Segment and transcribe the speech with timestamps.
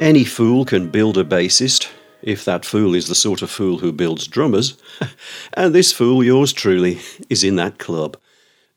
[0.00, 1.90] Any fool can build a bassist,
[2.22, 4.78] if that fool is the sort of fool who builds drummers.
[5.52, 8.16] and this fool, yours truly, is in that club.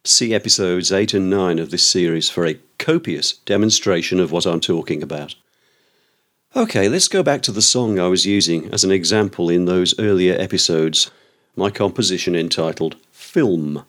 [0.03, 4.59] See episodes 8 and 9 of this series for a copious demonstration of what I'm
[4.59, 5.35] talking about.
[6.57, 9.97] Okay, let's go back to the song I was using as an example in those
[9.97, 11.09] earlier episodes,
[11.55, 13.85] my composition entitled Film.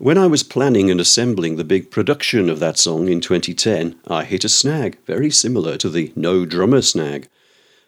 [0.00, 4.24] When I was planning and assembling the big production of that song in 2010, I
[4.24, 7.28] hit a snag very similar to the no drummer snag.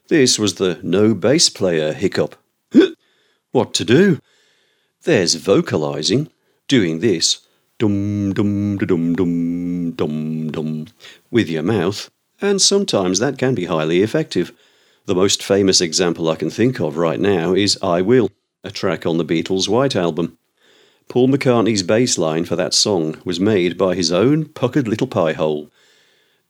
[0.08, 2.36] This was the no bass player hiccup.
[3.52, 4.20] what to do?
[5.04, 6.30] There's vocalizing,
[6.68, 7.46] doing this
[7.78, 10.88] dum dum dum dum dum dum
[11.30, 12.10] with your mouth,
[12.42, 14.52] and sometimes that can be highly effective.
[15.06, 18.28] The most famous example I can think of right now is I Will,
[18.62, 20.36] a track on the Beatles' White Album.
[21.08, 25.32] Paul McCartney's bass line for that song was made by his own puckered little pie
[25.32, 25.70] hole.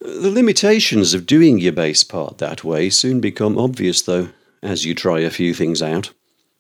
[0.01, 4.31] The limitations of doing your bass part that way soon become obvious, though,
[4.63, 6.11] as you try a few things out.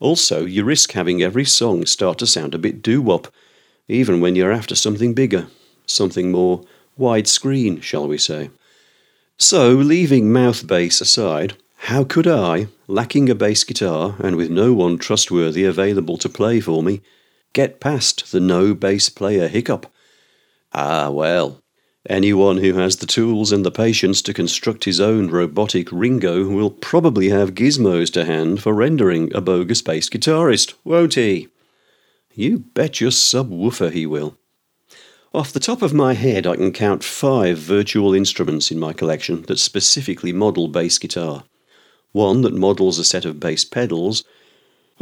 [0.01, 3.33] Also, you risk having every song start to sound a bit doo wop,
[3.89, 5.47] even when you're after something bigger,
[5.87, 6.65] something more
[6.99, 8.51] widescreen, shall we say.
[9.39, 14.73] So, leaving mouth bass aside, how could I, lacking a bass guitar and with no
[14.73, 17.01] one trustworthy available to play for me,
[17.53, 19.87] get past the no bass player hiccup.
[20.73, 21.63] Ah, well,
[22.09, 26.71] anyone who has the tools and the patience to construct his own robotic Ringo will
[26.71, 31.49] probably have gizmos to hand for rendering a bogus bass guitarist, won't he?
[32.35, 34.39] You bet your subwoofer he will.
[35.35, 39.43] Off the top of my head, I can count five virtual instruments in my collection
[39.43, 41.45] that specifically model bass guitar.
[42.13, 44.25] One that models a set of bass pedals,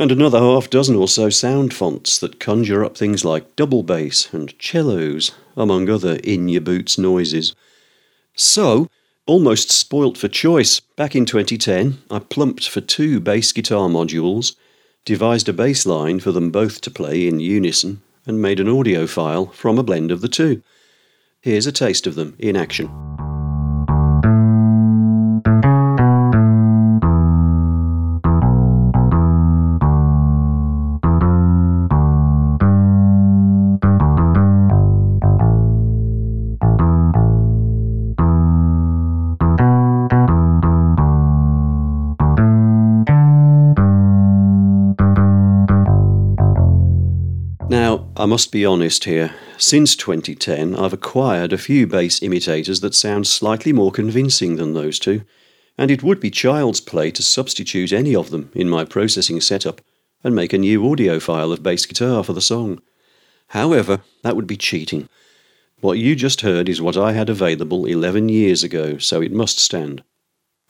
[0.00, 4.32] and another half dozen or so sound fonts that conjure up things like double bass
[4.32, 7.54] and cellos, among other in your boots noises.
[8.34, 8.88] So,
[9.26, 14.56] almost spoilt for choice, back in 2010, I plumped for two bass guitar modules,
[15.04, 19.06] devised a bass line for them both to play in unison, and made an audio
[19.06, 20.62] file from a blend of the two.
[21.42, 23.09] Here's a taste of them in action.
[47.70, 49.32] Now, I must be honest here.
[49.56, 54.98] Since 2010, I've acquired a few bass imitators that sound slightly more convincing than those
[54.98, 55.22] two,
[55.78, 59.80] and it would be child's play to substitute any of them in my processing setup
[60.24, 62.80] and make a new audio file of bass guitar for the song.
[63.50, 65.08] However, that would be cheating.
[65.80, 69.60] What you just heard is what I had available 11 years ago, so it must
[69.60, 70.02] stand.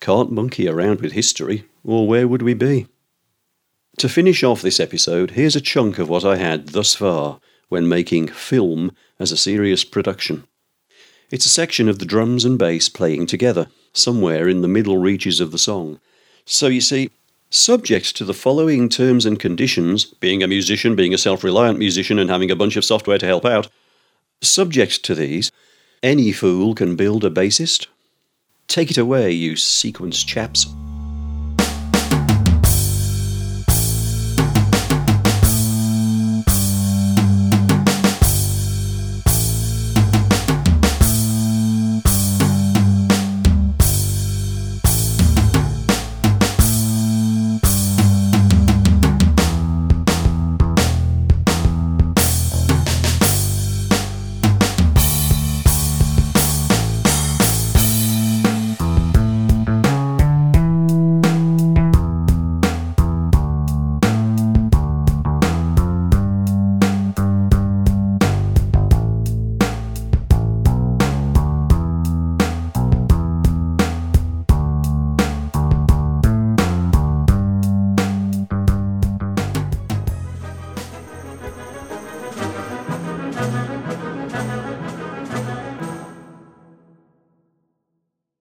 [0.03, 2.89] Can't monkey around with history, or where would we be?
[4.01, 7.39] To finish off this episode, here's a chunk of what I had thus far
[7.69, 10.45] when making film as a serious production.
[11.31, 15.39] It's a section of the drums and bass playing together, somewhere in the middle reaches
[15.39, 16.01] of the song.
[16.47, 17.11] So you see,
[17.51, 22.19] subject to the following terms and conditions, being a musician, being a self reliant musician,
[22.19, 23.69] and having a bunch of software to help out,
[24.41, 25.53] subject to these,
[26.03, 27.87] any fool can build a bassist.
[28.67, 30.65] Take it away, you sequence chaps.